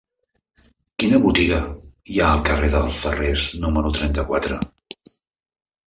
Quina 1.03 1.19
botiga 1.25 1.59
hi 2.13 2.17
ha 2.23 2.31
al 2.37 2.43
carrer 2.49 2.73
dels 2.79 2.99
Ferrers 3.05 3.47
número 3.67 3.95
trenta-quatre? 4.01 4.63